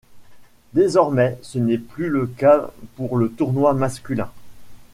[0.73, 4.31] Désormais ce n'est plus le cas pour le tournoi masculin.